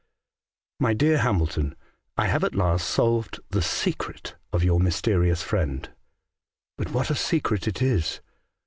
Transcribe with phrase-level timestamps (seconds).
[0.79, 1.75] "My Dear Hamilton,—
[2.17, 5.87] I have at last solved the secret of your mysterious friend;
[6.75, 8.19] but what a secret it is